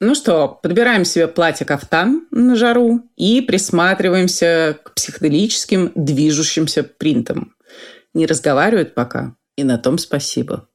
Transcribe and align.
Ну 0.00 0.14
что, 0.14 0.60
подбираем 0.62 1.04
себе 1.04 1.26
платье-кафтан 1.26 2.28
на 2.30 2.54
жару 2.54 3.02
и 3.16 3.40
присматриваемся 3.40 4.78
к 4.84 4.94
психоделическим 4.94 5.90
движущимся 5.96 6.84
принтам. 6.84 7.54
Не 8.14 8.26
разговаривают 8.26 8.94
пока, 8.94 9.34
и 9.56 9.64
на 9.64 9.76
том 9.76 9.98
спасибо. 9.98 10.68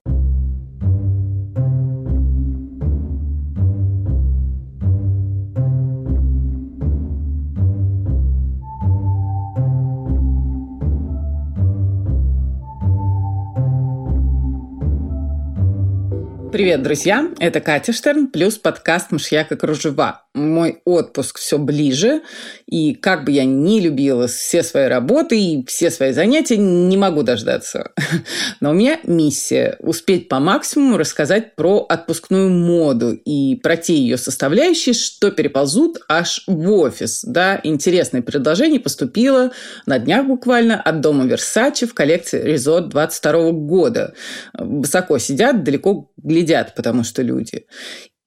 Привет, 16.54 16.84
друзья! 16.84 17.30
Это 17.40 17.62
Катя 17.62 17.94
Штерн 17.94 18.28
плюс 18.28 18.60
подкаст 18.60 19.12
«Мышьяка 19.12 19.56
кружева». 19.56 20.23
Мой 20.34 20.82
отпуск 20.86 21.38
все 21.38 21.58
ближе, 21.58 22.22
и 22.66 22.96
как 22.96 23.24
бы 23.24 23.32
я 23.32 23.46
ни 23.46 23.80
любила 23.80 24.28
все 24.28 24.64
свои 24.64 24.88
работы 24.88 25.40
и 25.40 25.66
все 25.66 25.92
свои 25.92 26.12
занятия, 26.12 26.58
не 26.58 26.98
могу 26.98 27.24
дождаться. 27.24 27.92
Но 28.60 28.72
у 28.72 28.74
меня 28.74 29.00
миссия– 29.04 29.78
успеть 29.80 30.30
по 30.30 30.40
максимуму 30.40 30.98
рассказать 30.98 31.56
про 31.56 31.86
отпускную 31.88 32.50
моду 32.50 33.14
и 33.14 33.56
про 33.56 33.78
те 33.78 33.96
ее 33.96 34.18
составляющие, 34.18 34.94
что 34.94 35.32
переползут 35.32 36.00
аж 36.10 36.44
в 36.48 36.72
офис. 36.72 37.24
Да, 37.24 37.60
интересное 37.64 38.22
предложение 38.22 38.80
поступило 38.80 39.52
на 39.86 40.00
днях 40.00 40.26
буквально 40.26 40.82
от 40.82 41.02
дома 41.02 41.26
Версачи 41.26 41.86
в 41.86 41.94
коллекции 41.94 42.42
Резот 42.42 42.90
22 42.90 43.52
года. 43.52 44.14
Высоко 44.54 45.18
сидят, 45.20 45.64
далеко 45.64 46.12
глядят 46.18 46.74
потому 46.76 47.04
что 47.04 47.22
люди. 47.22 47.66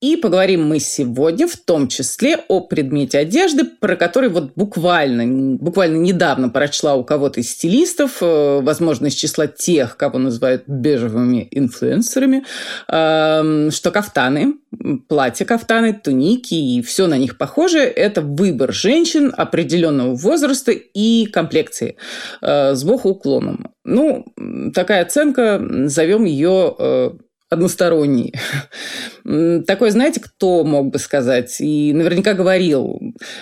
И 0.02 0.16
поговорим 0.16 0.68
мы 0.68 0.78
сегодня 0.78 1.48
в 1.48 1.56
том 1.56 1.88
числе 1.88 2.36
о 2.48 2.60
предмете 2.60 3.16
одежды, 3.16 3.64
про 3.64 3.96
который 3.96 4.28
вот 4.28 4.52
буквально, 4.54 5.56
буквально 5.56 5.96
недавно 5.96 6.50
прочла 6.50 6.96
у 6.96 7.02
кого-то 7.02 7.40
из 7.40 7.50
стилистов, 7.50 8.18
э, 8.20 8.60
возможно, 8.60 9.06
из 9.06 9.14
числа 9.14 9.46
тех, 9.46 9.96
кого 9.96 10.18
называют 10.18 10.64
бежевыми 10.66 11.48
инфлюенсерами, 11.50 12.44
эм, 12.88 13.70
что 13.70 13.90
кафтаны, 13.90 14.56
платья 15.08 15.46
кафтаны, 15.46 15.94
туники 15.94 16.52
и 16.52 16.82
все 16.82 17.06
на 17.06 17.16
них 17.16 17.38
похоже– 17.38 17.78
это 17.80 18.20
выбор 18.20 18.74
женщин 18.74 19.32
определенного 19.34 20.14
возраста 20.14 20.72
и 20.72 21.24
комплекции 21.24 21.96
э, 22.42 22.74
с 22.74 22.84
богоуклоном. 22.84 23.72
Ну, 23.84 24.26
такая 24.74 25.02
оценка, 25.02 25.58
назовем 25.58 26.24
ее 26.24 27.16
односторонний. 27.48 28.34
Такой, 29.66 29.90
знаете, 29.90 30.20
кто 30.20 30.64
мог 30.64 30.90
бы 30.90 30.98
сказать? 30.98 31.56
И 31.60 31.92
наверняка 31.92 32.34
говорил. 32.34 33.00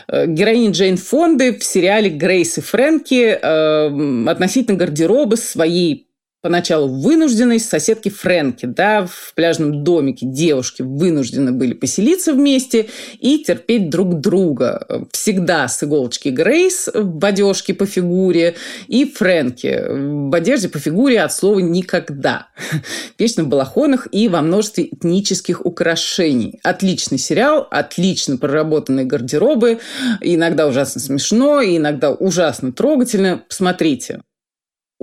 Э, 0.09 0.27
героиня 0.27 0.71
Джейн 0.71 0.97
Фонды 0.97 1.57
в 1.59 1.65
сериале 1.65 2.11
«Грейс 2.11 2.59
и 2.59 2.61
Фрэнки» 2.61 3.39
э, 3.41 4.29
относительно 4.31 4.77
гардероба 4.79 5.37
своей 5.37 6.09
поначалу 6.45 6.89
вынужденной 6.89 7.59
соседки 7.59 8.11
Фрэнки, 8.11 8.67
да, 8.67 9.07
в 9.07 9.33
пляжном 9.35 9.83
домике 9.83 10.27
девушки 10.27 10.83
вынуждены 10.83 11.53
были 11.53 11.73
поселиться 11.73 12.35
вместе 12.35 12.91
и 13.19 13.43
терпеть 13.43 13.89
друг 13.89 14.21
друга. 14.21 15.07
Всегда 15.11 15.67
с 15.69 15.83
иголочки 15.83 16.29
Грейс 16.29 16.91
в 16.93 17.25
одежке 17.25 17.73
по 17.73 17.87
фигуре 17.87 18.57
и 18.89 19.07
Фрэнки 19.07 19.85
в 19.89 20.35
одежде 20.35 20.69
по 20.69 20.79
фигуре 20.79 21.23
от 21.23 21.33
слова 21.33 21.61
«никогда». 21.61 22.49
Вечно 23.19 23.45
в 23.45 23.49
балахонах 23.49 24.07
и 24.13 24.29
во 24.29 24.43
множестве 24.43 24.85
этнических 24.85 25.65
украшений. 25.65 26.61
Отличный 26.63 27.17
сериал, 27.17 27.67
отлично 27.71 28.37
проработанные 28.37 29.07
гардеробы, 29.07 29.79
иногда 30.21 30.67
ужасно 30.67 31.01
смешно, 31.01 31.63
иногда 31.63 32.11
ужасно 32.11 32.71
трогательно. 32.71 33.43
Посмотрите. 33.49 34.21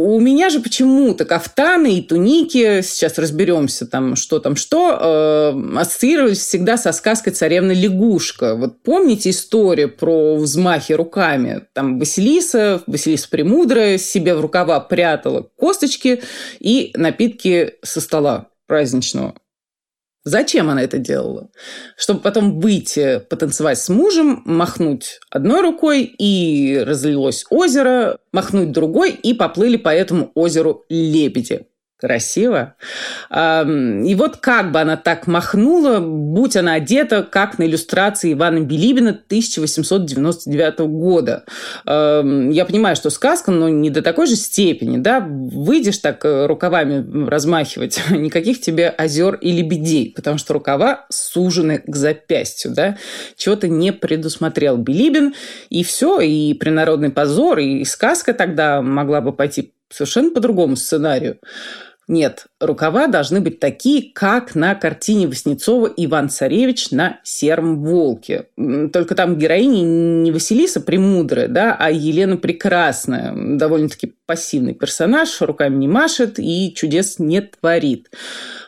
У 0.03 0.19
меня 0.19 0.49
же 0.49 0.61
почему-то 0.61 1.25
кафтаны 1.25 1.99
и 1.99 2.01
туники, 2.01 2.81
сейчас 2.81 3.19
разберемся 3.19 3.85
там, 3.85 4.15
что 4.15 4.39
там 4.39 4.55
что, 4.55 4.97
э, 4.99 5.77
ассоциировались 5.77 6.39
всегда 6.39 6.77
со 6.77 6.91
сказкой 6.91 7.33
«Царевна 7.33 7.71
лягушка». 7.71 8.55
Вот 8.55 8.81
помните 8.81 9.29
историю 9.29 9.95
про 9.95 10.37
взмахи 10.37 10.93
руками? 10.93 11.61
Там 11.73 11.99
Василиса, 11.99 12.81
Василиса 12.87 13.29
Премудрая 13.29 13.99
себе 13.99 14.33
в 14.33 14.41
рукава 14.41 14.79
прятала 14.79 15.43
косточки 15.55 16.23
и 16.59 16.91
напитки 16.95 17.75
со 17.83 18.01
стола 18.01 18.47
праздничного. 18.65 19.35
Зачем 20.23 20.69
она 20.69 20.83
это 20.83 20.99
делала? 20.99 21.49
Чтобы 21.97 22.19
потом 22.19 22.59
выйти 22.59 23.19
потанцевать 23.29 23.79
с 23.79 23.89
мужем, 23.89 24.43
махнуть 24.45 25.19
одной 25.31 25.61
рукой, 25.61 26.03
и 26.03 26.77
разлилось 26.85 27.45
озеро, 27.49 28.19
махнуть 28.31 28.71
другой, 28.71 29.11
и 29.11 29.33
поплыли 29.33 29.77
по 29.77 29.89
этому 29.89 30.31
озеру 30.35 30.85
лебеди. 30.89 31.65
Красиво. 32.01 32.73
И 33.31 34.15
вот 34.17 34.37
как 34.37 34.71
бы 34.71 34.81
она 34.81 34.97
так 34.97 35.27
махнула, 35.27 35.99
будь 35.99 36.55
она 36.55 36.73
одета, 36.73 37.21
как 37.21 37.59
на 37.59 37.67
иллюстрации 37.67 38.33
Ивана 38.33 38.61
Билибина 38.61 39.11
1899 39.11 40.79
года. 40.79 41.43
Я 41.85 42.65
понимаю, 42.65 42.95
что 42.95 43.11
сказка, 43.11 43.51
но 43.51 43.69
не 43.69 43.91
до 43.91 44.01
такой 44.01 44.25
же 44.25 44.35
степени. 44.35 44.97
Да? 44.97 45.19
Выйдешь 45.19 45.99
так 45.99 46.25
э, 46.25 46.47
рукавами 46.47 47.27
размахивать, 47.27 48.01
никаких 48.09 48.61
тебе 48.61 48.89
озер 48.89 49.35
и 49.35 49.51
лебедей, 49.51 50.11
потому 50.15 50.39
что 50.39 50.53
рукава 50.53 51.05
сужены 51.09 51.83
к 51.85 51.95
запястью. 51.95 52.71
Да? 52.71 52.97
Чего-то 53.35 53.67
не 53.67 53.93
предусмотрел 53.93 54.77
Билибин, 54.77 55.35
и 55.69 55.83
все, 55.83 56.19
и 56.19 56.55
принародный 56.55 57.11
позор, 57.11 57.59
и 57.59 57.83
сказка 57.85 58.33
тогда 58.33 58.81
могла 58.81 59.21
бы 59.21 59.33
пойти 59.33 59.73
совершенно 59.91 60.31
по 60.31 60.39
другому 60.39 60.75
сценарию. 60.75 61.37
Нет, 62.11 62.47
рукава 62.59 63.07
должны 63.07 63.39
быть 63.39 63.61
такие, 63.61 64.11
как 64.11 64.53
на 64.53 64.75
картине 64.75 65.27
Васнецова 65.27 65.89
«Иван 65.95 66.27
Царевич 66.27 66.91
на 66.91 67.21
сером 67.23 67.85
волке». 67.85 68.47
Только 68.91 69.15
там 69.15 69.37
героиня 69.37 69.81
не 69.81 70.29
Василиса 70.33 70.81
Премудрая, 70.81 71.47
да, 71.47 71.73
а 71.79 71.89
Елена 71.89 72.35
Прекрасная. 72.35 73.33
Довольно-таки 73.33 74.15
пассивный 74.25 74.73
персонаж, 74.73 75.39
руками 75.39 75.77
не 75.77 75.87
машет 75.87 76.37
и 76.37 76.73
чудес 76.75 77.17
не 77.17 77.39
творит. 77.39 78.09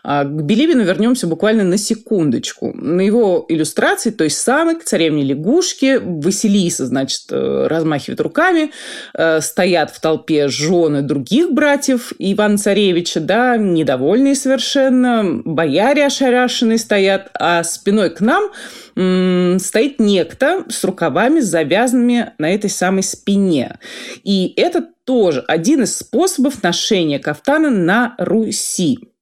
А 0.03 0.25
к 0.25 0.43
Билибину 0.43 0.83
вернемся 0.83 1.27
буквально 1.27 1.63
на 1.63 1.77
секундочку. 1.77 2.73
На 2.73 3.01
его 3.01 3.45
иллюстрации 3.47 4.09
той 4.09 4.29
самой 4.29 4.75
к 4.75 4.83
царевне 4.83 5.23
лягушки 5.23 5.99
Василиса, 6.03 6.85
значит, 6.85 7.21
э, 7.29 7.67
размахивает 7.67 8.19
руками, 8.19 8.71
э, 9.13 9.39
стоят 9.39 9.91
в 9.91 10.01
толпе 10.01 10.49
жены 10.49 11.01
других 11.01 11.53
братьев 11.53 12.11
Ивана 12.19 12.57
Царевича, 12.57 13.21
да, 13.21 13.55
недовольные 13.55 14.35
совершенно, 14.35 15.41
бояре 15.45 16.05
ошарашенные 16.05 16.77
стоят, 16.77 17.29
а 17.33 17.63
спиной 17.63 18.09
к 18.09 18.19
нам 18.19 18.51
стоит 19.59 19.99
некто 19.99 20.65
с 20.69 20.83
рукавами 20.83 21.39
завязанными 21.39 22.33
на 22.37 22.53
этой 22.53 22.69
самой 22.69 23.01
спине. 23.01 23.79
И 24.23 24.53
это 24.55 24.85
тоже 25.05 25.43
один 25.47 25.83
из 25.83 25.97
способов 25.97 26.61
ношения 26.61 27.17
кафтана 27.17 27.71
на 27.71 28.15
Руси. 28.19 29.12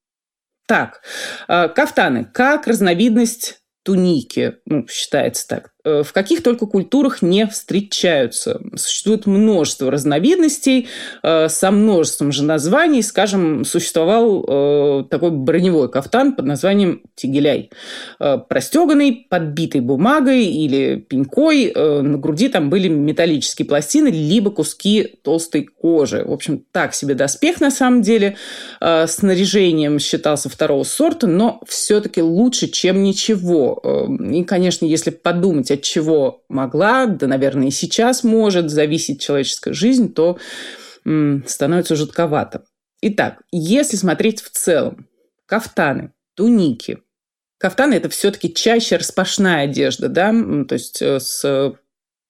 Так, 0.71 1.01
э, 1.49 1.67
кафтаны 1.67 2.23
как 2.23 2.65
разновидность 2.65 3.59
туники, 3.83 4.55
ну, 4.65 4.87
считается 4.87 5.45
так. 5.45 5.70
Э, 5.83 6.03
в 6.03 6.13
каких 6.13 6.43
только 6.43 6.65
культурах 6.65 7.21
не 7.21 7.47
встречаются. 7.47 8.61
Существует 8.75 9.25
множество 9.25 9.89
разновидностей 9.89 10.87
э, 11.23 11.49
со 11.49 11.71
множеством 11.71 12.31
же 12.31 12.43
названий. 12.43 13.01
Скажем, 13.01 13.65
существовал 13.65 14.45
э, 14.47 15.03
такой 15.09 15.31
броневой 15.31 15.89
кафтан 15.89 16.35
под 16.35 16.45
названием 16.45 17.01
тигеляй. 17.15 17.71
Простеганный, 18.19 19.27
подбитый 19.29 19.81
бумагой 19.81 20.45
или 20.45 20.95
пенькой. 20.95 21.71
На 21.75 22.17
груди 22.17 22.49
там 22.49 22.69
были 22.69 22.87
металлические 22.87 23.67
пластины, 23.67 24.07
либо 24.07 24.51
куски 24.51 25.15
толстой 25.23 25.63
кожи. 25.63 26.23
В 26.25 26.31
общем, 26.31 26.63
так 26.71 26.93
себе 26.93 27.15
доспех 27.15 27.61
на 27.61 27.71
самом 27.71 28.01
деле. 28.01 28.37
Снаряжением 28.79 29.99
считался 29.99 30.49
второго 30.49 30.83
сорта, 30.83 31.27
но 31.27 31.61
все-таки 31.67 32.21
лучше, 32.21 32.67
чем 32.67 33.03
ничего. 33.03 33.81
И, 34.31 34.43
конечно, 34.43 34.85
если 34.85 35.11
подумать 35.11 35.70
от 35.71 35.81
чего 35.81 36.43
могла, 36.49 37.05
да, 37.05 37.27
наверное, 37.27 37.67
и 37.67 37.71
сейчас 37.71 38.23
может 38.23 38.69
зависеть 38.69 39.21
человеческая 39.21 39.73
жизнь, 39.73 40.13
то 40.13 40.37
м, 41.05 41.43
становится 41.47 41.95
жутковато. 41.95 42.63
Итак, 43.01 43.41
если 43.51 43.97
смотреть 43.97 44.41
в 44.41 44.49
целом, 44.51 45.07
кафтаны, 45.45 46.13
туники. 46.35 46.99
Кафтаны– 47.57 47.93
это 47.95 48.09
все-таки 48.09 48.53
чаще 48.53 48.97
распашная 48.97 49.63
одежда, 49.65 50.07
да, 50.07 50.31
то 50.67 50.73
есть 50.73 51.01
э, 51.01 51.19
с 51.19 51.75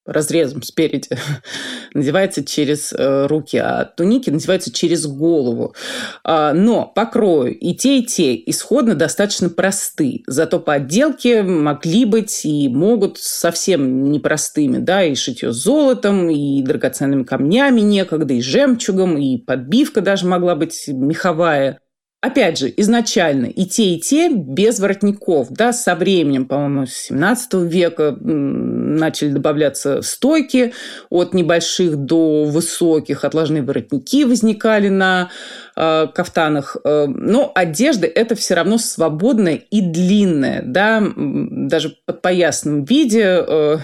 разрезом 0.05 0.63
спереди, 0.63 1.09
надевается 1.93 2.43
через 2.43 2.93
э, 2.93 3.27
руки, 3.27 3.57
а 3.57 3.85
туники 3.85 4.29
надеваются 4.29 4.71
через 4.71 5.05
голову. 5.05 5.75
А, 6.23 6.53
но 6.53 6.85
по 6.85 7.05
крою 7.05 7.57
и 7.57 7.73
те, 7.73 7.99
и 7.99 8.05
те 8.05 8.35
исходно 8.49 8.95
достаточно 8.95 9.49
просты. 9.49 10.23
Зато 10.27 10.59
по 10.59 10.73
отделке 10.73 11.43
могли 11.43 12.05
быть 12.05 12.45
и 12.45 12.67
могут 12.69 13.17
совсем 13.19 14.11
непростыми. 14.11 14.77
Да, 14.79 15.03
и 15.03 15.15
шитье 15.15 15.51
золотом, 15.51 16.29
и 16.29 16.61
драгоценными 16.63 17.23
камнями 17.23 17.81
некогда, 17.81 18.33
и 18.33 18.41
жемчугом, 18.41 19.17
и 19.17 19.37
подбивка 19.37 20.01
даже 20.01 20.25
могла 20.25 20.55
быть 20.55 20.87
меховая. 20.87 21.79
Опять 22.21 22.59
же, 22.59 22.71
изначально 22.77 23.47
и 23.47 23.65
те, 23.65 23.95
и 23.95 23.99
те 23.99 24.29
без 24.29 24.79
воротников. 24.79 25.47
Да, 25.49 25.73
со 25.73 25.95
временем, 25.95 26.45
по-моему, 26.45 26.85
с 26.85 26.93
17 27.07 27.53
века 27.63 28.15
начали 28.21 29.29
добавляться 29.29 30.03
стойки 30.03 30.71
от 31.09 31.33
небольших 31.33 31.95
до 31.95 32.45
высоких, 32.45 33.25
отложные 33.25 33.63
воротники 33.63 34.23
возникали 34.23 34.89
на 34.89 35.31
э, 35.75 36.07
кафтанах. 36.13 36.77
Э, 36.83 37.07
но 37.07 37.51
одежда– 37.55 38.05
это 38.15 38.35
все 38.35 38.53
равно 38.53 38.77
свободная 38.77 39.55
и 39.55 39.81
длинная. 39.81 40.61
Да? 40.63 41.01
Даже 41.15 41.89
в 41.89 42.05
подпоясном 42.05 42.85
виде 42.85 43.23
э, 43.47 43.77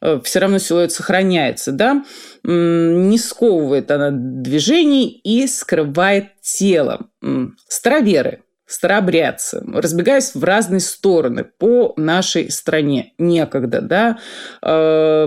э, 0.00 0.20
все 0.24 0.38
равно 0.38 0.56
силуэт 0.56 0.90
сохраняется. 0.90 1.70
Да? 1.72 2.02
Не 2.44 3.18
сковывает 3.18 3.90
она 3.90 4.10
движений 4.10 5.08
и 5.08 5.46
скрывает 5.46 6.40
тело. 6.40 7.08
Староверы 7.68 8.42
старообрядцы, 8.72 9.62
разбегаясь 9.74 10.34
в 10.34 10.42
разные 10.42 10.80
стороны 10.80 11.44
по 11.44 11.92
нашей 11.98 12.50
стране 12.50 13.12
некогда, 13.18 13.82
да, 13.82 14.18
э, 14.62 15.26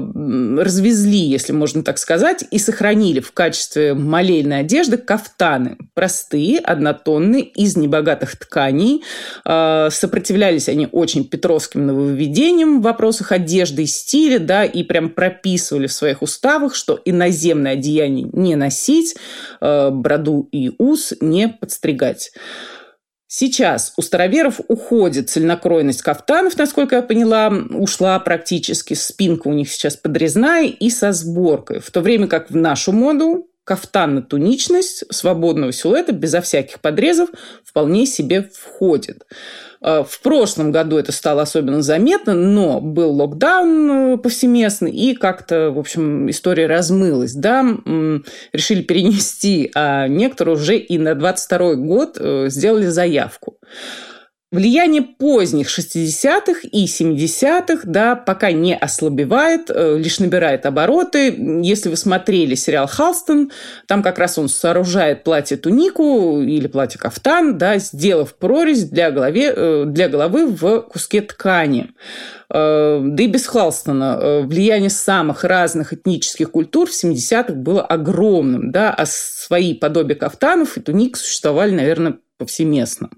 развезли, 0.57 1.19
если 1.19 1.53
можно 1.53 1.83
так 1.83 1.99
сказать, 1.99 2.43
и 2.49 2.57
сохранили 2.57 3.19
в 3.19 3.31
качестве 3.33 3.93
молельной 3.93 4.61
одежды 4.61 4.97
кафтаны. 4.97 5.77
Простые, 5.93 6.57
однотонные, 6.57 7.43
из 7.43 7.77
небогатых 7.77 8.35
тканей. 8.35 9.03
Э, 9.45 9.89
сопротивлялись 9.91 10.67
они 10.67 10.89
очень 10.91 11.23
петровским 11.23 11.85
нововведениям 11.85 12.79
в 12.79 12.83
вопросах 12.83 13.31
одежды 13.31 13.83
и 13.83 13.85
стиля, 13.85 14.39
да, 14.39 14.65
и 14.65 14.81
прям 14.81 15.09
прописывали 15.09 15.85
в 15.85 15.93
своих 15.93 16.23
уставах, 16.23 16.73
что 16.73 16.99
иноземное 17.05 17.73
одеяние 17.73 18.27
не 18.33 18.55
носить, 18.55 19.15
э, 19.61 19.89
броду 19.91 20.49
и 20.51 20.71
ус 20.79 21.13
не 21.21 21.47
подстригать. 21.47 22.31
Сейчас 23.27 23.93
у 23.97 24.01
староверов 24.01 24.61
уходит 24.67 25.29
цельнокройность 25.29 26.03
кафтанов, 26.03 26.57
насколько 26.57 26.97
я 26.97 27.01
поняла, 27.01 27.51
ушла 27.71 28.19
практически. 28.19 28.93
Спинка 28.93 29.47
у 29.47 29.53
них 29.53 29.71
сейчас 29.71 29.97
подрезная 29.97 30.65
и 30.65 30.89
со 30.89 31.11
сборкой. 31.11 31.79
В 31.79 31.89
то 31.89 32.01
время 32.01 32.27
как 32.27 32.51
в 32.51 32.55
нашу 32.55 32.91
моду 32.91 33.49
кафтанно-туничность 33.65 35.05
свободного 35.11 35.71
силуэта 35.71 36.11
безо 36.11 36.41
всяких 36.41 36.79
подрезов 36.81 37.29
вполне 37.63 38.05
себе 38.05 38.43
входит. 38.53 39.25
Э, 39.85 40.03
в 40.07 40.19
прошлом 40.21 40.71
году 40.71 40.97
это 40.97 41.11
стало 41.11 41.43
особенно 41.43 41.81
заметно, 41.83 42.33
но 42.33 42.81
был 42.81 43.11
локдаун 43.11 43.91
э, 43.91 44.17
повсеместный, 44.17 44.91
и 44.91 45.15
как-то, 45.15 45.69
в 45.69 45.77
общем, 45.77 46.29
история 46.29 46.65
размылась. 46.65 47.33
Да, 47.33 47.63
решили 48.51 48.81
перенести, 48.81 49.71
а 49.75 50.07
некоторые 50.07 50.55
уже 50.55 50.77
и 50.77 50.97
на 50.97 51.13
22 51.13 51.75
год 51.75 52.17
э, 52.19 52.47
сделали 52.49 52.87
заявку. 52.87 53.59
Влияние 54.51 55.01
поздних 55.01 55.67
60-х 55.67 56.59
и 56.71 56.85
70-х, 56.85 57.81
да, 57.83 58.15
пока 58.15 58.51
не 58.51 58.75
ослабевает, 58.75 59.69
э, 59.69 59.97
лишь 59.97 60.19
набирает 60.19 60.67
обороты. 60.67 61.35
Если 61.63 61.89
вы 61.89 61.97
смотрели 61.97 62.53
сериал 62.53 62.85
«Халстон», 62.87 63.51
там 63.87 64.03
как 64.03 64.19
раз 64.19 64.37
он 64.37 64.47
сооружает 64.47 65.23
платье-тунику 65.23 66.41
или 66.41 66.67
платье-кафтан, 66.67 67.57
да, 67.57 67.79
сделав 67.79 68.35
прорезь 68.35 68.83
для, 68.83 69.09
голове, 69.09 69.51
э, 69.53 69.83
для 69.87 70.09
головы 70.09 70.45
в 70.45 70.81
куске 70.81 71.21
ткани. 71.21 71.89
Э, 72.53 73.01
да 73.03 73.23
и 73.23 73.27
без 73.27 73.47
Халстона 73.47 74.43
влияние 74.43 74.91
самых 74.91 75.43
разных 75.43 75.91
этнических 75.91 76.51
культур 76.51 76.87
в 76.87 76.93
70-х 76.93 77.53
было 77.55 77.81
огромным, 77.81 78.71
да, 78.71 78.93
а 78.93 79.07
свои 79.07 79.73
подобия 79.73 80.15
кафтанов 80.15 80.77
и 80.77 80.81
туник 80.81 81.17
существовали, 81.17 81.71
наверное, 81.71 82.19
повсеместно. 82.37 83.09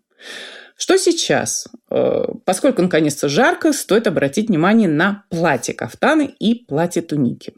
Что 0.78 0.98
сейчас? 0.98 1.68
Э, 1.90 2.26
поскольку 2.46 2.84
наконец-то 2.84 3.28
жарко, 3.28 3.74
стоит 3.74 4.06
обратить 4.06 4.50
внимание 4.50 4.88
на 4.88 5.24
платье-кафтаны 5.30 6.36
и 6.40 6.66
платье-туники. 6.66 7.54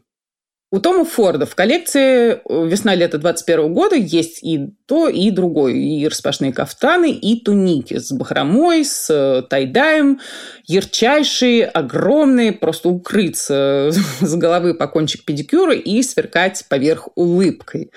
У 0.72 0.78
Тома 0.78 1.04
Форда 1.04 1.46
в 1.46 1.54
коллекции 1.56 2.32
э, 2.32 2.38
весна-лето 2.68 3.18
21 3.18 3.74
года 3.74 3.96
есть 3.96 4.42
и 4.42 4.70
то, 4.86 5.08
и 5.08 5.30
другое. 5.30 5.74
И 5.74 6.06
распашные 6.06 6.52
кафтаны, 6.52 7.10
и 7.10 7.40
туники 7.40 7.98
с 7.98 8.10
бахромой, 8.12 8.84
с 8.84 9.10
э, 9.10 9.42
тайдаем. 9.42 10.20
Ярчайшие, 10.64 11.66
огромные, 11.66 12.52
просто 12.52 12.88
укрыться 12.88 13.90
с 14.20 14.34
головы 14.36 14.74
по 14.74 14.86
кончик 14.86 15.24
педикюра 15.24 15.74
и 15.74 16.02
сверкать 16.02 16.64
поверх 16.68 17.08
улыбкой. 17.16 17.90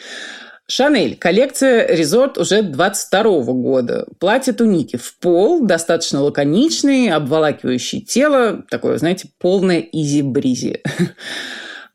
Шанель. 0.74 1.16
Коллекция 1.16 1.86
Резорт 1.88 2.40
уже 2.40 2.64
22 2.64 3.24
года. 3.54 4.08
Платье 4.20 4.54
туники 4.54 4.96
в 4.96 5.20
пол, 5.20 5.64
достаточно 5.64 6.24
лаконичный, 6.24 7.12
обволакивающий 7.12 8.02
тело. 8.02 8.64
Такое, 8.72 8.98
знаете, 8.98 9.30
полное 9.40 9.80
изи-бризи. 9.80 10.82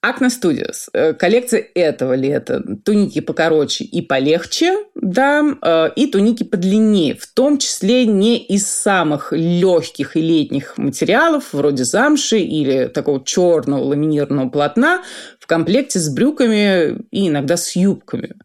Акна 0.00 0.26
Studios. 0.26 0.88
Э, 0.92 1.12
коллекция 1.12 1.66
этого 1.74 2.14
лета. 2.14 2.62
Туники 2.84 3.20
покороче 3.20 3.82
и 3.82 4.00
полегче, 4.00 4.76
да, 4.94 5.44
э, 5.60 5.90
и 5.96 6.06
туники 6.06 6.44
подлиннее. 6.44 7.16
В 7.16 7.26
том 7.26 7.58
числе 7.58 8.06
не 8.06 8.38
из 8.38 8.68
самых 8.68 9.32
легких 9.32 10.16
и 10.16 10.20
летних 10.20 10.78
материалов, 10.78 11.52
вроде 11.52 11.82
замши 11.82 12.38
или 12.38 12.86
такого 12.86 13.24
черного 13.24 13.82
ламинированного 13.82 14.50
полотна, 14.50 15.02
в 15.40 15.48
комплекте 15.48 15.98
с 15.98 16.08
брюками 16.08 16.98
и 17.10 17.28
иногда 17.28 17.56
с 17.56 17.74
юбками. 17.74 18.36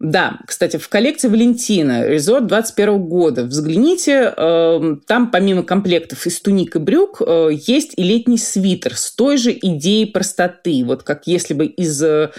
Да, 0.00 0.38
кстати, 0.46 0.76
в 0.76 0.88
коллекции 0.88 1.26
Валентина, 1.26 2.06
резорт 2.06 2.46
21 2.46 2.98
года. 3.08 3.42
Взгляните, 3.44 4.32
эм, 4.36 5.00
там 5.04 5.32
помимо 5.32 5.64
комплектов 5.64 6.24
из 6.24 6.40
туник 6.40 6.76
и 6.76 6.78
брюк 6.78 7.20
э, 7.20 7.50
есть 7.52 7.94
и 7.96 8.04
летний 8.04 8.38
свитер 8.38 8.96
с 8.96 9.12
той 9.12 9.38
же 9.38 9.50
идеей 9.50 10.06
простоты. 10.06 10.84
Вот 10.84 11.02
как 11.02 11.26
если 11.26 11.52
бы 11.54 11.66
из 11.66 12.00
э, 12.00 12.30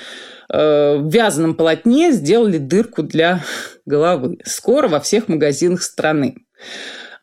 в 0.47 1.09
вязаном 1.11 1.53
полотне 1.53 2.13
сделали 2.13 2.57
дырку 2.57 3.03
для 3.03 3.43
головы. 3.85 4.37
Скоро 4.45 4.87
во 4.87 5.01
всех 5.01 5.27
магазинах 5.27 5.83
страны. 5.83 6.37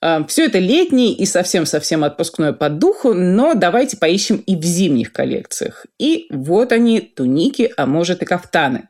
А, 0.00 0.24
Все 0.26 0.46
это 0.46 0.58
летний 0.58 1.12
и 1.12 1.26
совсем-совсем 1.26 2.04
отпускной 2.04 2.52
по 2.52 2.68
духу, 2.68 3.14
но 3.14 3.54
давайте 3.54 3.96
поищем 3.96 4.36
и 4.36 4.56
в 4.56 4.62
зимних 4.62 5.12
коллекциях. 5.12 5.86
И 5.98 6.26
вот 6.30 6.72
они, 6.72 7.00
туники, 7.00 7.72
а 7.76 7.86
может 7.86 8.22
и 8.22 8.26
кафтаны. 8.26 8.88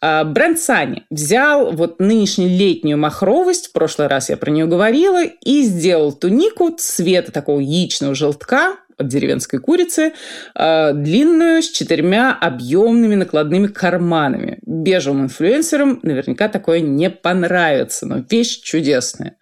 А, 0.00 0.24
бренд 0.24 0.58
Сани 0.58 1.04
взял 1.10 1.72
вот 1.72 2.00
нынешнюю 2.00 2.50
летнюю 2.50 2.98
махровость, 2.98 3.68
в 3.68 3.72
прошлый 3.72 4.08
раз 4.08 4.28
я 4.30 4.36
про 4.36 4.50
нее 4.50 4.66
говорила, 4.66 5.24
и 5.24 5.62
сделал 5.62 6.12
тунику 6.12 6.70
цвета 6.76 7.32
такого 7.32 7.60
яичного 7.60 8.14
желтка, 8.14 8.76
от 8.98 9.08
деревенской 9.08 9.60
курицы, 9.60 10.12
а, 10.54 10.92
длинную 10.92 11.62
с 11.62 11.70
четырьмя 11.70 12.36
объемными 12.38 13.14
накладными 13.14 13.68
карманами. 13.68 14.58
Бежевым 14.62 15.24
инфлюенсерам 15.24 16.00
наверняка 16.02 16.48
такое 16.48 16.80
не 16.80 17.08
понравится, 17.08 18.06
но 18.06 18.24
вещь 18.28 18.60
чудесная. 18.62 19.36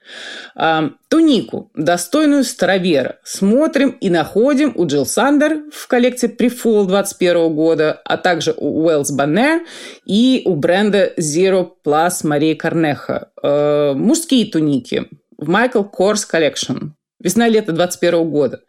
А, 0.55 0.91
тунику, 1.09 1.71
достойную 1.75 2.45
старовера, 2.45 3.19
смотрим 3.25 3.91
и 4.01 4.11
находим 4.11 4.73
у 4.75 4.87
Джилл 4.87 5.07
Сандер 5.07 5.63
в 5.73 5.89
коллекции 5.89 6.29
Prefall 6.29 6.87
21 6.87 7.55
года, 7.55 8.01
а 8.05 8.17
также 8.17 8.55
у 8.57 8.85
Уэллс 8.85 9.11
Баннер 9.11 9.63
и 10.05 10.43
у 10.45 10.55
бренда 10.55 11.13
Zero 11.19 11.71
Plus 11.85 12.27
Марии 12.27 12.55
Корнеха. 12.55 13.31
А, 13.43 13.95
мужские 13.95 14.51
туники 14.51 15.07
в 15.39 15.51
Michael 15.51 15.87
Kors 15.91 16.25
Collection. 16.31 16.91
Весна-лето 17.19 17.73
21 17.73 18.31
года. 18.31 18.61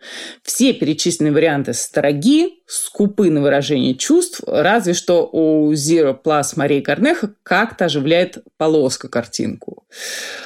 Все 0.42 0.74
перечисленные 0.74 1.34
варианты 1.34 1.74
строги, 1.74 2.64
скупы 2.66 3.30
на 3.30 3.42
выражение 3.42 3.94
чувств, 3.94 4.42
разве 4.48 4.94
что 4.94 5.30
у 5.30 5.74
Zero 5.74 6.18
Plus 6.22 6.54
Марии 6.56 6.80
Корнеха 6.80 7.34
как-то 7.44 7.86
оживляет 7.86 8.38
полоска 8.58 9.10
картинку. 9.10 9.86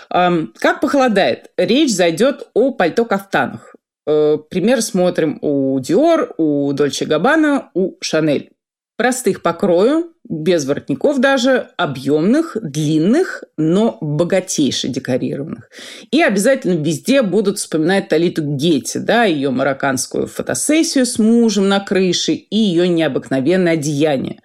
Как 0.10 0.82
похолодает? 0.82 1.52
Речь 1.58 1.92
зайдет 1.92 2.48
о 2.54 2.72
пальто-кафтанах. 2.72 3.76
Э, 4.08 4.38
пример 4.50 4.82
смотрим 4.82 5.38
у 5.42 5.80
Dior, 5.80 6.34
у 6.38 6.72
Dolce 6.74 7.06
Gabbana, 7.06 7.66
у 7.74 7.98
Chanel. 8.04 8.50
Простых 8.98 9.42
по 9.42 9.54
крою, 9.54 10.14
без 10.30 10.66
воротников 10.66 11.20
даже, 11.20 11.70
объемных, 11.78 12.56
длинных, 12.62 13.44
но 13.58 13.98
богатейше 14.02 14.88
декорированных. 14.88 15.70
И 16.12 16.22
обязательно 16.22 16.82
везде 16.82 17.22
будут 17.22 17.58
вспоминать 17.58 18.08
Талиту 18.08 18.44
Гетти, 18.44 19.00
да, 19.00 19.26
ее 19.26 19.50
марокканскую 19.50 20.28
фотосессию 20.28 21.06
с 21.06 21.18
мужем 21.18 21.68
на 21.68 21.80
крыше 21.80 22.34
и 22.34 22.56
ее 22.56 22.88
необыкновенное 22.88 23.74
одеяние. 23.74 24.42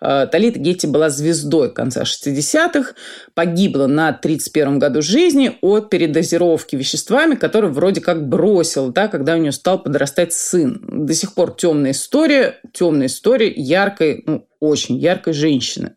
Э, 0.00 0.26
Талита 0.30 0.58
Гетти 0.58 0.86
была 0.86 1.10
звездой 1.10 1.72
конца 1.72 2.02
60-х, 2.02 2.94
погибла 3.34 3.86
на 3.86 4.12
31 4.12 4.78
году 4.78 5.00
жизни 5.00 5.58
от 5.62 5.90
передозировки 5.90 6.76
веществами, 6.76 7.36
которые 7.36 7.70
вроде 7.70 8.00
как 8.00 8.28
бросил, 8.28 8.90
да, 8.90 9.08
когда 9.08 9.36
у 9.36 9.38
нее 9.38 9.52
стал 9.52 9.82
подрастать 9.82 10.32
сын. 10.32 11.06
До 11.06 11.14
сих 11.14 11.34
пор 11.34 11.54
темная 11.56 11.92
история, 11.92 12.56
темная 12.72 13.06
история 13.06 13.50
яркой, 13.50 14.22
ну, 14.26 14.46
очень 14.60 14.96
яркой 14.96 15.32
женщины. 15.32 15.96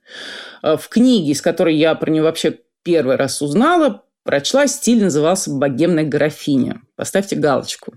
Э, 0.61 0.77
в 0.77 0.89
книге, 0.89 1.31
из 1.31 1.41
которой 1.41 1.75
я 1.75 1.93
про 1.95 2.09
нее 2.09 2.23
вообще 2.23 2.59
первый 2.83 3.15
раз 3.15 3.41
узнала, 3.41 4.03
прочла, 4.23 4.67
стиль 4.67 5.03
назывался 5.03 5.51
«Богемная 5.51 6.05
графиня». 6.05 6.81
Поставьте 6.95 7.35
галочку. 7.35 7.95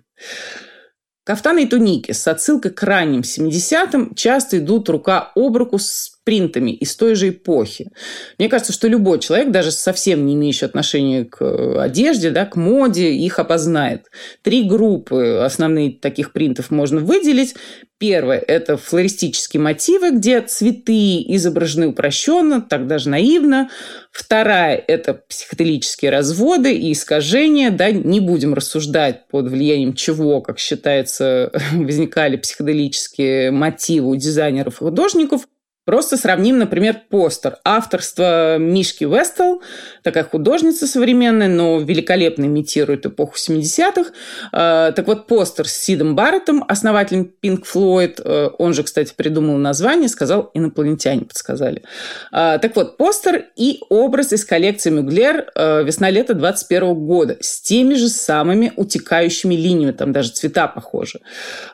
Кафтаны 1.26 1.64
и 1.64 1.66
туники 1.66 2.12
с 2.12 2.24
отсылкой 2.28 2.70
к 2.70 2.80
ранним 2.84 3.22
70-м 3.22 4.14
часто 4.14 4.58
идут 4.58 4.88
рука 4.88 5.32
об 5.34 5.56
руку 5.56 5.76
с 5.76 6.20
принтами 6.22 6.70
из 6.70 6.94
той 6.94 7.16
же 7.16 7.30
эпохи. 7.30 7.90
Мне 8.38 8.48
кажется, 8.48 8.72
что 8.72 8.86
любой 8.86 9.18
человек, 9.18 9.50
даже 9.50 9.72
совсем 9.72 10.24
не 10.24 10.34
имеющий 10.34 10.66
отношения 10.66 11.24
к 11.24 11.42
э, 11.42 11.80
одежде, 11.80 12.30
да, 12.30 12.46
к 12.46 12.54
моде, 12.54 13.10
их 13.10 13.40
опознает. 13.40 14.06
Три 14.42 14.62
группы 14.62 15.40
основные 15.44 15.90
таких 15.90 16.32
принтов 16.32 16.70
можно 16.70 17.00
выделить. 17.00 17.56
Первое– 17.98 18.38
это 18.46 18.76
флористические 18.76 19.62
мотивы, 19.62 20.10
где 20.10 20.42
цветы 20.42 21.22
изображены 21.34 21.88
упрощенно, 21.88 22.60
так 22.60 22.86
даже 22.86 23.08
наивно. 23.08 23.70
Вторая– 24.12 24.76
это 24.86 25.14
психоделические 25.14 26.10
разводы 26.10 26.74
и 26.74 26.92
искажения. 26.92 27.70
Да, 27.70 27.90
не 27.90 28.20
будем 28.20 28.52
рассуждать 28.52 29.26
под 29.28 29.48
влиянием 29.48 29.94
чего, 29.94 30.42
как 30.42 30.58
считается, 30.58 31.50
возникали 31.72 32.36
психоделические 32.36 33.50
мотивы 33.50 34.08
у 34.08 34.16
дизайнеров 34.16 34.74
и 34.74 34.84
художников. 34.84 35.46
Просто 35.86 36.16
сравним, 36.16 36.58
например, 36.58 37.02
постер 37.08 37.58
авторства 37.64 38.58
Мишки 38.58 39.04
Вестел, 39.04 39.62
такая 40.02 40.24
художница 40.24 40.84
современная, 40.88 41.46
но 41.46 41.78
великолепно 41.78 42.46
имитирует 42.46 43.06
эпоху 43.06 43.36
70-х. 43.36 44.10
А, 44.50 44.90
так 44.90 45.06
вот, 45.06 45.28
постер 45.28 45.68
с 45.68 45.74
Сидом 45.74 46.16
Барреттом, 46.16 46.64
основателем 46.66 47.30
Pink 47.40 47.62
Floyd, 47.72 48.20
э, 48.24 48.50
он 48.58 48.74
же, 48.74 48.82
кстати, 48.82 49.14
придумал 49.16 49.58
название, 49.58 50.08
сказал, 50.08 50.50
инопланетяне 50.54 51.20
подсказали. 51.20 51.84
А, 52.32 52.58
так 52.58 52.74
вот, 52.74 52.96
постер 52.96 53.44
и 53.54 53.78
образ 53.88 54.32
из 54.32 54.44
коллекции 54.44 54.90
Мюглер 54.90 55.52
э, 55.54 55.84
весна-лето 55.84 56.34
21 56.34 56.94
года 56.94 57.36
с 57.40 57.60
теми 57.60 57.94
же 57.94 58.08
самыми 58.08 58.72
утекающими 58.74 59.54
линиями, 59.54 59.92
там 59.92 60.10
даже 60.12 60.30
цвета 60.30 60.66
похожи. 60.66 61.20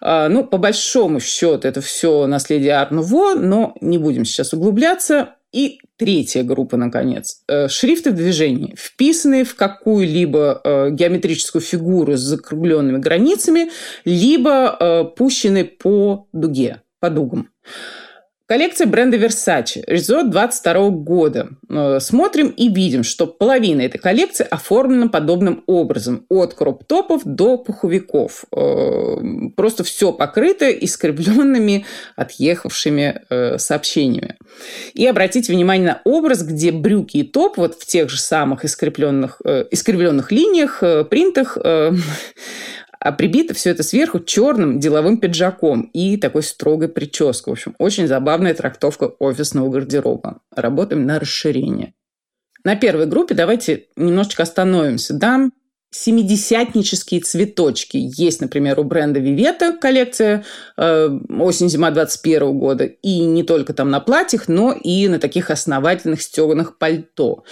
Ну, 0.02 0.44
по 0.44 0.58
большому 0.58 1.18
счету, 1.18 1.66
это 1.66 1.80
все 1.80 2.26
наследие 2.26 2.74
Арнуво, 2.74 3.34
но 3.34 3.74
не 3.80 4.01
будем 4.02 4.24
сейчас 4.24 4.52
углубляться. 4.52 5.36
И 5.52 5.80
третья 5.96 6.42
группа, 6.42 6.76
наконец. 6.76 7.42
Э, 7.46 7.68
шрифты 7.68 8.10
в 8.10 8.14
движении, 8.14 8.74
вписанные 8.76 9.44
в 9.44 9.54
какую-либо 9.54 10.60
э, 10.64 10.90
геометрическую 10.92 11.60
фигуру 11.60 12.16
с 12.16 12.20
закругленными 12.20 12.98
границами, 12.98 13.70
либо 14.04 14.76
э, 14.78 15.04
пущены 15.16 15.64
по 15.64 16.26
дуге, 16.32 16.82
по 17.00 17.10
дугам. 17.10 17.50
Коллекция 18.52 18.86
бренда 18.86 19.16
Versace, 19.16 19.82
Резо 19.86 20.24
22 20.24 20.90
года. 20.90 21.48
Э, 21.70 22.00
смотрим 22.00 22.48
и 22.48 22.68
видим, 22.68 23.02
что 23.02 23.26
половина 23.26 23.80
этой 23.80 23.96
коллекции 23.96 24.46
оформлена 24.46 25.08
подобным 25.08 25.64
образом. 25.66 26.26
От 26.28 26.52
кроп-топов 26.52 27.22
до 27.24 27.56
пуховиков. 27.56 28.44
Э, 28.54 29.16
просто 29.56 29.84
все 29.84 30.12
покрыто 30.12 30.70
искривленными, 30.70 31.86
отъехавшими 32.14 33.22
э, 33.30 33.56
сообщениями. 33.56 34.36
И 34.92 35.06
обратите 35.06 35.50
внимание 35.50 35.86
на 35.86 36.02
образ, 36.04 36.42
где 36.42 36.72
брюки 36.72 37.16
и 37.16 37.22
топ 37.22 37.56
вот 37.56 37.80
в 37.80 37.86
тех 37.86 38.10
же 38.10 38.20
самых 38.20 38.66
искривленных, 38.66 39.40
искривленных 39.70 40.30
линиях, 40.30 40.82
принтах 41.08 41.56
а 43.02 43.10
прибито 43.10 43.52
все 43.52 43.70
это 43.70 43.82
сверху 43.82 44.20
черным 44.20 44.78
деловым 44.78 45.18
пиджаком 45.18 45.90
и 45.92 46.16
такой 46.16 46.44
строгой 46.44 46.88
прической. 46.88 47.50
В 47.50 47.54
общем, 47.54 47.74
очень 47.78 48.06
забавная 48.06 48.54
трактовка 48.54 49.06
офисного 49.18 49.68
гардероба. 49.70 50.40
Работаем 50.54 51.04
на 51.04 51.18
расширение. 51.18 51.94
На 52.62 52.76
первой 52.76 53.06
группе 53.06 53.34
давайте 53.34 53.88
немножечко 53.96 54.44
остановимся. 54.44 55.14
Да, 55.14 55.50
семидесятнические 55.92 57.20
цветочки. 57.20 57.98
Есть, 58.16 58.40
например, 58.40 58.80
у 58.80 58.82
бренда 58.82 59.20
Вивета 59.20 59.76
коллекция 59.78 60.42
э, 60.78 61.18
осень-зима 61.38 61.90
21 61.90 62.58
года. 62.58 62.84
И 62.84 63.20
не 63.20 63.42
только 63.42 63.74
там 63.74 63.90
на 63.90 64.00
платьях, 64.00 64.48
но 64.48 64.72
и 64.72 65.06
на 65.08 65.18
таких 65.18 65.50
основательных 65.50 66.22
стеганых 66.22 66.78
пальто. 66.78 67.44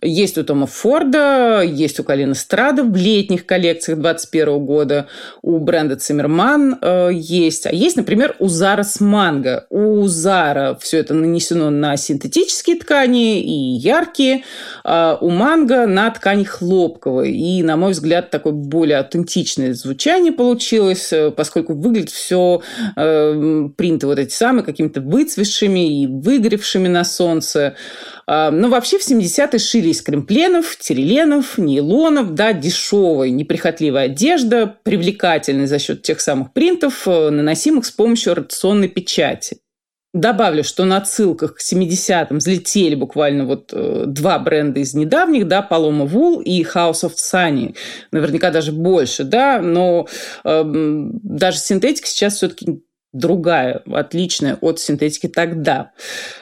Есть 0.00 0.38
у 0.38 0.44
Тома 0.44 0.66
Форда, 0.66 1.62
есть 1.62 1.98
у 1.98 2.04
Калина 2.04 2.34
Страда 2.34 2.84
в 2.84 2.94
летних 2.94 3.46
коллекциях 3.46 3.98
21 3.98 4.64
года. 4.64 5.08
У 5.42 5.58
бренда 5.58 5.96
Циммерман 5.96 6.78
э, 6.80 7.10
есть. 7.12 7.66
А 7.66 7.72
есть, 7.72 7.96
например, 7.96 8.36
у 8.38 8.46
Зара 8.46 8.84
с 8.84 9.00
манго. 9.00 9.66
У 9.70 10.06
Зара 10.06 10.78
все 10.80 10.98
это 10.98 11.14
нанесено 11.14 11.70
на 11.70 11.96
синтетические 11.96 12.76
ткани 12.76 13.42
и 13.42 13.76
яркие. 13.76 14.44
А 14.84 15.18
у 15.20 15.30
манго 15.30 15.88
на 15.88 16.08
ткани 16.12 16.44
хлопковой. 16.44 17.32
И, 17.32 17.60
на 17.64 17.76
мой 17.76 17.87
мой 17.88 17.94
взгляд, 17.94 18.30
такое 18.30 18.52
более 18.52 18.98
аутентичное 18.98 19.72
звучание 19.72 20.30
получилось, 20.30 21.10
э, 21.10 21.30
поскольку 21.30 21.72
выглядит 21.72 22.10
все 22.10 22.60
э, 22.96 23.68
принты 23.76 24.06
вот 24.06 24.18
эти 24.18 24.32
самые 24.32 24.62
какими-то 24.62 25.00
выцветшими 25.00 26.02
и 26.02 26.06
выгоревшими 26.06 26.86
на 26.86 27.04
солнце. 27.04 27.76
Э, 28.26 28.50
но 28.50 28.68
вообще 28.68 28.98
в 28.98 29.10
70-е 29.10 29.58
шили 29.58 29.88
из 29.88 30.02
кремпленов, 30.02 30.76
тереленов, 30.76 31.56
нейлонов, 31.56 32.34
да, 32.34 32.52
дешевая, 32.52 33.30
неприхотливая 33.30 34.04
одежда, 34.04 34.76
привлекательная 34.82 35.66
за 35.66 35.78
счет 35.78 36.02
тех 36.02 36.20
самых 36.20 36.52
принтов, 36.52 37.08
э, 37.08 37.30
наносимых 37.30 37.86
с 37.86 37.90
помощью 37.90 38.34
ротационной 38.34 38.88
печати. 38.88 39.58
Добавлю, 40.14 40.64
что 40.64 40.86
на 40.86 41.04
ссылках 41.04 41.56
к 41.56 41.60
70-м 41.60 42.38
взлетели 42.38 42.94
буквально 42.94 43.44
вот 43.44 43.72
э, 43.74 44.04
два 44.06 44.38
бренда 44.38 44.80
из 44.80 44.94
недавних, 44.94 45.46
да, 45.46 45.66
Paloma 45.70 46.08
Wool 46.08 46.42
и 46.42 46.62
House 46.62 47.04
of 47.04 47.12
Sunny. 47.16 47.76
Наверняка 48.10 48.50
даже 48.50 48.72
больше, 48.72 49.24
да, 49.24 49.60
но 49.60 50.08
э, 50.44 50.62
даже 50.64 51.58
синтетика 51.58 52.06
сейчас 52.06 52.36
все-таки 52.36 52.82
другая, 53.12 53.82
отличная 53.92 54.56
от 54.62 54.80
синтетики 54.80 55.26
тогда. 55.26 55.92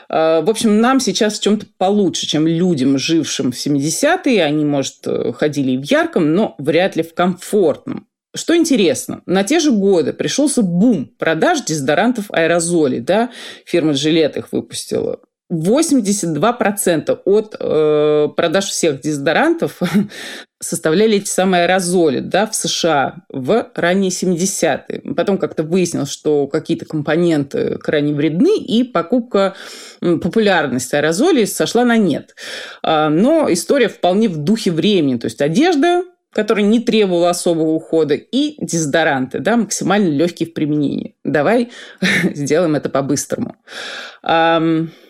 Э, 0.09 0.43
в 0.43 0.51
общем, 0.51 0.81
нам 0.81 1.01
сейчас 1.01 1.39
в 1.39 1.43
чем-то 1.43 1.67
получше, 1.77 2.29
чем 2.29 2.47
людям, 2.47 2.99
жившим 2.99 3.51
в 3.51 3.57
70-е. 3.57 4.45
Они, 4.45 4.65
может, 4.65 5.07
э, 5.07 5.33
ходили 5.33 5.73
и 5.73 5.79
в 5.79 5.83
ярком, 5.83 6.35
но 6.35 6.55
вряд 6.59 6.95
ли 6.95 7.03
в 7.03 7.15
комфортном. 7.15 8.07
Что 8.37 8.57
интересно, 8.57 9.23
на 9.27 9.45
те 9.45 9.59
же 9.61 9.73
годы 9.73 10.13
пришелся 10.13 10.63
бум 10.63 11.07
продаж 11.19 11.65
дезодорантов 11.65 12.27
аэрозолей. 12.31 13.01
Да? 13.01 13.31
Фирма 13.65 13.95
Жилет 13.95 14.37
их 14.37 14.53
выпустила. 14.53 15.21
82% 15.53 17.21
от 17.25 17.57
э, 17.61 18.29
продаж 18.37 18.65
всех 18.65 19.01
дезодорантов 19.01 19.81
составляли 20.61 21.19
эти 21.19 21.29
самые 21.29 21.65
аэрозоли 21.65 22.19
да, 22.19 22.47
в 22.47 22.55
США 22.57 23.19
в 23.29 23.71
ранние 23.77 24.11
70-е. 24.11 25.15
Потом 25.15 25.39
как-то 25.39 25.63
выяснилось, 25.63 26.11
что 26.11 26.49
какие-то 26.49 26.85
компоненты 26.85 27.79
крайне 27.79 28.13
вредны, 28.13 28.59
и 28.59 28.83
покупка, 28.83 29.55
популярность 30.01 30.93
аэрозолей 30.93 31.47
сошла 31.47 31.85
на 31.85 31.97
нет. 31.97 32.35
А, 32.83 33.09
но 33.09 33.47
история 33.49 33.89
вполне 33.89 34.29
в 34.29 34.39
духе 34.39 34.73
времени. 34.73 35.17
То 35.17 35.27
есть 35.27 35.41
одежда 35.41 36.03
который 36.37 36.65
не 36.65 36.81
требовал 36.81 37.25
особого 37.25 37.71
ухода, 37.71 38.13
и 38.13 38.63
дезодоранты, 38.63 39.39
да, 39.39 39.57
максимально 39.57 40.09
легкие 40.09 40.47
в 40.47 40.53
применении. 40.53 41.17
Давай 41.25 41.71
сделаем 42.35 42.75
это 42.75 42.91
по-быстрому. 42.91 43.57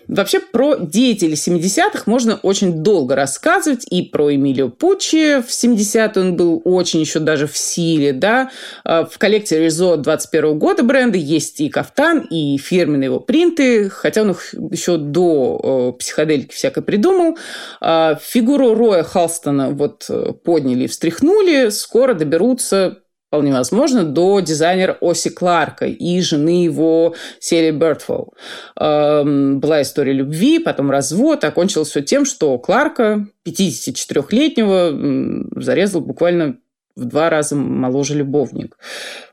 Вообще 0.09 0.41
про 0.41 0.77
деятелей 0.77 1.35
70-х 1.35 2.03
можно 2.07 2.37
очень 2.43 2.83
долго 2.83 3.15
рассказывать. 3.15 3.87
И 3.91 4.03
про 4.03 4.35
Эмилио 4.35 4.69
Пуччи 4.69 5.41
в 5.43 5.49
70-е 5.49 6.23
он 6.23 6.37
был 6.37 6.63
очень 6.65 7.01
еще 7.01 7.19
даже 7.19 7.47
в 7.47 7.57
силе. 7.57 8.13
Да? 8.13 8.51
А, 8.85 9.05
в 9.05 9.19
коллекции 9.19 9.59
Резо 9.59 9.97
21 9.97 10.59
года 10.59 10.83
бренда 10.83 11.19
есть 11.19 11.61
и 11.61 11.69
кафтан, 11.69 12.21
и 12.31 12.57
фирменные 12.59 13.07
его 13.07 13.21
принты, 13.21 13.89
хотя 13.89 14.23
он 14.23 14.31
их 14.31 14.55
еще 14.71 14.97
до 14.97 15.97
психоделики 15.99 16.55
всякой 16.55 16.83
придумал. 16.83 17.37
А, 17.81 18.19
фигуру 18.21 18.75
Роя 18.75 19.03
Халстона 19.03 19.71
вот 19.71 20.07
э, 20.09 20.33
подняли 20.45 20.85
и 20.85 20.89
встряхнули. 20.89 21.71
Скоро 21.71 22.15
доберутся 22.15 22.99
вполне 23.29 23.53
возможно, 23.53 24.05
до 24.05 24.41
дизайнера 24.41 24.97
Оси 25.01 25.31
Кларка 25.31 25.87
и 25.87 26.21
жены 26.21 26.65
его 26.65 27.15
Сели 27.41 27.71
Бертфолл. 27.71 28.35
Эм, 28.79 29.61
была 29.61 29.83
история 29.83 30.13
любви, 30.13 30.59
потом 30.59 30.91
развод, 30.91 31.45
окончилось 31.45 31.89
все 31.89 32.03
тем, 32.03 32.25
что 32.25 32.59
Кларка, 32.59 33.27
54-летнего, 33.47 35.61
зарезал 35.61 36.01
буквально 36.01 36.57
в 36.95 37.05
два 37.05 37.29
раза 37.29 37.57
моложе 37.57 38.15
любовник. 38.15 38.79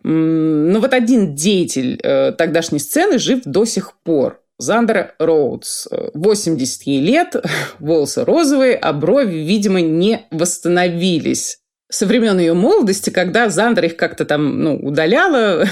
Но 0.04 0.80
вот 0.80 0.94
один 0.94 1.34
деятель 1.34 1.98
э, 2.04 2.34
тогдашней 2.34 2.80
сцены 2.80 3.20
жив 3.20 3.44
до 3.46 3.64
сих 3.64 3.94
пор. 4.04 4.42
Зандер 4.58 5.16
Роудс. 5.18 5.88
80 6.14 6.84
ей 6.84 7.02
лет, 7.02 7.36
волосы 7.80 8.26
розовые, 8.26 8.76
а 8.76 8.92
брови, 8.92 9.38
видимо, 9.38 9.82
не 9.82 10.26
восстановились 10.30 11.63
со 11.94 12.08
времен 12.08 12.40
ее 12.40 12.56
молодости, 12.56 13.12
когда 13.12 13.50
Зандер 13.50 13.86
их 13.86 13.98
как-то 13.98 14.26
там 14.26 14.64
ну, 14.64 14.76
удаляла, 14.78 15.64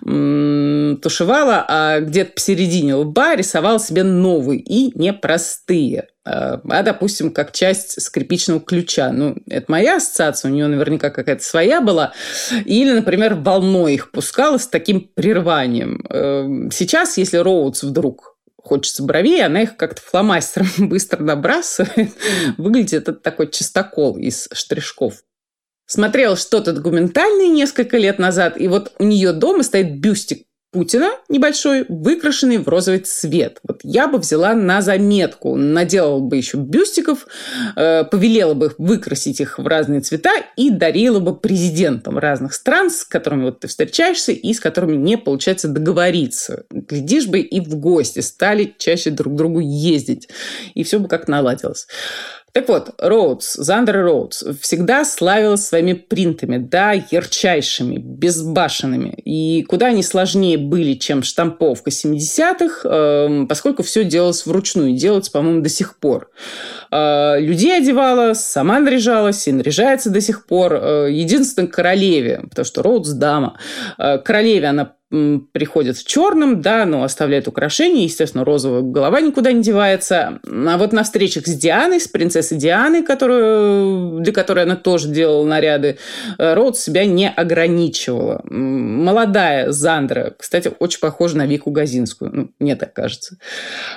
тушевала, 0.00 1.64
а 1.68 1.98
где-то 1.98 2.32
посередине 2.34 2.94
лба 2.94 3.34
рисовала 3.34 3.80
себе 3.80 4.04
новые 4.04 4.60
и 4.60 4.96
непростые. 4.96 6.10
А, 6.24 6.60
а, 6.68 6.82
допустим, 6.84 7.32
как 7.32 7.50
часть 7.50 8.00
скрипичного 8.00 8.60
ключа. 8.60 9.10
Ну, 9.10 9.36
это 9.50 9.64
моя 9.68 9.96
ассоциация, 9.96 10.48
у 10.48 10.54
нее 10.54 10.68
наверняка 10.68 11.10
какая-то 11.10 11.42
своя 11.42 11.80
была. 11.80 12.12
Или, 12.64 12.92
например, 12.92 13.34
волной 13.34 13.94
их 13.94 14.12
пускала 14.12 14.58
с 14.58 14.68
таким 14.68 15.10
прерыванием. 15.12 16.06
Эм, 16.08 16.70
сейчас, 16.70 17.18
если 17.18 17.38
Роудс 17.38 17.82
вдруг 17.82 18.36
хочется 18.62 19.02
бровей, 19.02 19.44
она 19.44 19.62
их 19.62 19.76
как-то 19.76 20.00
фломастером 20.02 20.68
быстро 20.88 21.20
набрасывает. 21.20 22.12
Выглядит 22.58 23.08
это 23.08 23.12
такой 23.14 23.50
чистокол 23.50 24.16
из 24.18 24.48
штришков 24.52 25.14
смотрела 25.88 26.36
что-то 26.36 26.72
документальное 26.72 27.48
несколько 27.48 27.96
лет 27.96 28.20
назад, 28.20 28.60
и 28.60 28.68
вот 28.68 28.92
у 29.00 29.04
нее 29.04 29.32
дома 29.32 29.64
стоит 29.64 29.98
бюстик 29.98 30.44
Путина 30.70 31.12
небольшой, 31.30 31.86
выкрашенный 31.88 32.58
в 32.58 32.68
розовый 32.68 33.00
цвет. 33.00 33.58
Вот 33.62 33.80
я 33.84 34.06
бы 34.06 34.18
взяла 34.18 34.52
на 34.52 34.82
заметку, 34.82 35.56
наделала 35.56 36.20
бы 36.20 36.36
еще 36.36 36.58
бюстиков, 36.58 37.26
э, 37.74 38.04
повелела 38.04 38.52
бы 38.52 38.74
выкрасить 38.76 39.40
их 39.40 39.58
в 39.58 39.66
разные 39.66 40.02
цвета 40.02 40.32
и 40.56 40.68
дарила 40.68 41.20
бы 41.20 41.34
президентам 41.34 42.18
разных 42.18 42.52
стран, 42.52 42.90
с 42.90 43.02
которыми 43.02 43.44
вот 43.44 43.60
ты 43.60 43.68
встречаешься 43.68 44.32
и 44.32 44.52
с 44.52 44.60
которыми 44.60 44.96
не 44.96 45.16
получается 45.16 45.68
договориться. 45.68 46.64
Глядишь 46.70 47.28
бы 47.28 47.40
и 47.40 47.60
в 47.60 47.76
гости 47.76 48.20
стали 48.20 48.74
чаще 48.76 49.08
друг 49.08 49.32
к 49.32 49.36
другу 49.36 49.60
ездить, 49.60 50.28
и 50.74 50.82
все 50.82 50.98
бы 50.98 51.08
как 51.08 51.28
наладилось. 51.28 51.86
Так 52.52 52.68
вот, 52.68 52.94
Роудс, 52.98 53.54
Зандер 53.54 54.02
Роудс 54.02 54.42
всегда 54.60 55.04
славилась 55.04 55.66
своими 55.66 55.92
принтами, 55.92 56.56
да, 56.56 56.92
ярчайшими, 56.92 57.98
безбашенными. 57.98 59.10
И 59.24 59.62
куда 59.64 59.86
они 59.86 60.02
сложнее 60.02 60.56
были, 60.56 60.94
чем 60.94 61.22
штамповка 61.22 61.90
70-х, 61.90 62.80
э, 62.84 62.88
эм, 62.88 63.48
поскольку 63.48 63.82
все 63.82 64.04
делалось 64.04 64.46
вручную, 64.46 64.96
делается, 64.96 65.30
по-моему, 65.30 65.60
до 65.60 65.68
сих 65.68 65.98
пор. 65.98 66.30
Э, 66.90 67.38
людей 67.38 67.76
одевала, 67.76 68.32
сама 68.34 68.80
наряжалась 68.80 69.46
и 69.46 69.52
наряжается 69.52 70.10
до 70.10 70.20
сих 70.20 70.46
пор. 70.46 70.74
Э, 70.74 71.08
единственное, 71.10 71.68
королеве, 71.68 72.40
потому 72.48 72.64
что 72.64 72.82
Роудс– 72.82 73.10
дама. 73.12 73.58
Э, 73.98 74.18
королеве 74.18 74.68
она 74.68 74.94
приходят 75.10 75.96
в 75.96 76.06
черном, 76.06 76.60
да, 76.60 76.84
но 76.84 77.02
оставляют 77.02 77.48
украшения, 77.48 78.04
естественно, 78.04 78.44
розовая 78.44 78.82
голова 78.82 79.20
никуда 79.20 79.52
не 79.52 79.62
девается. 79.62 80.40
А 80.44 80.76
вот 80.76 80.92
на 80.92 81.02
встречах 81.02 81.46
с 81.46 81.54
Дианой, 81.54 82.00
с 82.00 82.08
принцессой 82.08 82.58
Дианой, 82.58 83.02
которую, 83.02 84.20
для 84.20 84.32
которой 84.32 84.64
она 84.64 84.76
тоже 84.76 85.08
делала 85.08 85.46
наряды, 85.46 85.98
э, 86.38 86.54
Роуд 86.54 86.76
себя 86.76 87.06
не 87.06 87.28
ограничивала. 87.28 88.42
Молодая 88.44 89.70
Зандра, 89.72 90.34
кстати, 90.36 90.72
очень 90.78 91.00
похожа 91.00 91.38
на 91.38 91.46
Вику 91.46 91.70
Газинскую, 91.70 92.30
ну, 92.32 92.50
мне 92.58 92.76
так 92.76 92.92
кажется. 92.92 93.36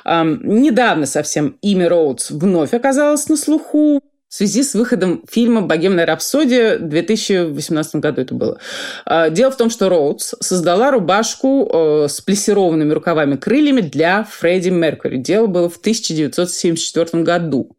Недавно 0.06 1.06
совсем 1.06 1.58
имя 1.62 1.90
Роудс 1.90 2.32
вновь 2.32 2.74
оказалось 2.74 3.28
на 3.28 3.36
слуху 3.36 4.02
в 4.32 4.36
связи 4.36 4.64
с 4.64 4.76
выходом 4.76 5.26
фильма 5.30 5.62
«Богемная 5.62 6.06
рапсодия» 6.06 6.78
в 6.78 6.88
2018 6.88 7.96
году 7.96 8.22
это 8.22 8.34
было. 8.34 8.60
А, 9.06 9.30
дело 9.30 9.52
в 9.52 9.58
том, 9.58 9.70
что 9.70 9.90
Роудс 9.90 10.36
создала 10.40 10.90
рубашку 10.90 11.70
э, 11.70 12.08
с 12.08 12.22
плессированными 12.22 12.94
рукавами-крыльями 12.94 13.82
для 13.82 14.24
Фредди 14.24 14.70
Меркьюри. 14.70 15.18
Дело 15.18 15.48
было 15.48 15.70
в 15.70 15.76
1974 15.76 17.24
году. 17.24 17.76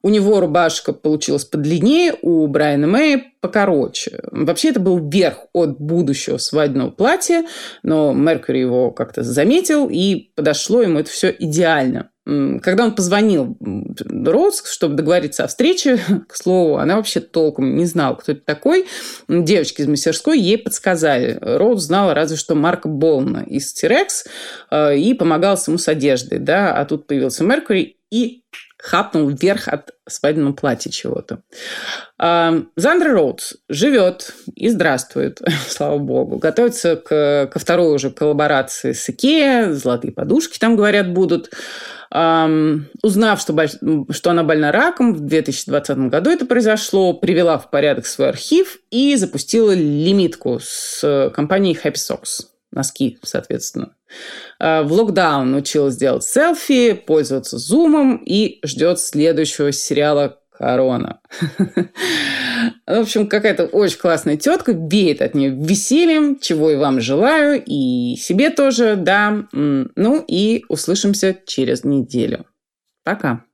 У 0.00 0.10
него 0.10 0.38
рубашка 0.38 0.92
получилась 0.92 1.44
подлиннее, 1.44 2.14
у 2.22 2.46
Брайана 2.46 2.86
Мэя 2.86 3.24
покороче. 3.40 4.20
Вообще 4.30 4.68
это 4.68 4.78
был 4.78 5.08
верх 5.08 5.46
от 5.52 5.80
будущего 5.80 6.38
свадебного 6.38 6.90
платья, 6.92 7.44
но 7.82 8.12
Меркьюри 8.12 8.60
его 8.60 8.92
как-то 8.92 9.24
заметил, 9.24 9.88
и 9.90 10.30
подошло 10.36 10.80
ему 10.80 11.00
это 11.00 11.10
все 11.10 11.34
идеально. 11.36 12.10
Когда 12.60 12.84
он 12.84 12.94
позвонил 12.94 13.56
Роуз, 13.60 14.62
чтобы 14.66 14.96
договориться 14.96 15.44
о 15.44 15.48
встрече, 15.48 15.98
к 16.28 16.36
слову, 16.36 16.76
она 16.76 16.96
вообще 16.96 17.20
толком 17.20 17.74
не 17.76 17.86
знала, 17.86 18.16
кто 18.16 18.32
это 18.32 18.42
такой. 18.44 18.86
Девочки 19.28 19.80
из 19.80 19.88
мастерской 19.88 20.38
ей 20.38 20.58
подсказали. 20.58 21.38
Роуз 21.40 21.84
знала 21.84 22.12
разве 22.12 22.36
что 22.36 22.54
Марка 22.54 22.88
Болна 22.88 23.44
из 23.46 23.72
Тирекс 23.72 24.26
э, 24.70 24.98
и 24.98 25.14
помогал 25.14 25.58
ему 25.66 25.78
с 25.78 25.88
одеждой. 25.88 26.38
Да? 26.38 26.74
А 26.74 26.84
тут 26.84 27.06
появился 27.06 27.44
Меркьюри 27.44 27.96
и 28.10 28.42
хапнул 28.80 29.28
вверх 29.28 29.68
от 29.68 29.90
свадебного 30.08 30.52
платья 30.52 30.90
чего-то. 30.90 31.42
А, 32.18 32.62
Зандра 32.76 33.12
Роудс 33.12 33.54
живет 33.68 34.34
и 34.54 34.68
здравствует, 34.68 35.40
слава 35.68 35.98
богу. 35.98 36.38
Готовится 36.38 36.96
к, 36.96 37.48
ко 37.52 37.58
второй 37.58 37.94
уже 37.94 38.10
коллаборации 38.10 38.92
с 38.92 39.08
Икеа. 39.08 39.72
Золотые 39.74 40.12
подушки 40.12 40.58
там, 40.58 40.76
говорят, 40.76 41.12
будут. 41.12 41.50
Узнав, 42.10 43.38
что, 43.38 43.54
что 44.10 44.30
она 44.30 44.42
больна 44.42 44.72
раком, 44.72 45.12
в 45.12 45.20
2020 45.20 45.98
году 46.08 46.30
это 46.30 46.46
произошло, 46.46 47.12
привела 47.12 47.58
в 47.58 47.70
порядок 47.70 48.06
свой 48.06 48.30
архив 48.30 48.78
и 48.90 49.14
запустила 49.16 49.72
лимитку 49.72 50.58
с 50.62 51.30
компанией 51.34 51.76
Happy 51.76 51.96
Socks. 51.96 52.46
Носки, 52.70 53.18
соответственно. 53.22 53.92
А, 54.58 54.82
в 54.82 54.92
локдаун 54.92 55.50
научилась 55.50 55.96
делать 55.96 56.24
селфи, 56.24 56.92
пользоваться 56.92 57.58
зумом 57.58 58.16
и 58.24 58.58
ждет 58.64 59.00
следующего 59.00 59.72
сериала 59.72 60.38
корона. 60.50 61.20
В 62.86 63.00
общем, 63.00 63.28
какая-то 63.28 63.66
очень 63.66 63.98
классная 63.98 64.36
тетка, 64.36 64.72
веет 64.72 65.22
от 65.22 65.34
нее 65.34 65.50
весельем, 65.50 66.38
чего 66.40 66.70
и 66.70 66.76
вам 66.76 67.00
желаю, 67.00 67.62
и 67.64 68.16
себе 68.16 68.50
тоже, 68.50 68.96
да. 68.96 69.44
Ну 69.52 70.24
и 70.26 70.64
услышимся 70.68 71.36
через 71.46 71.84
неделю. 71.84 72.46
Пока. 73.04 73.44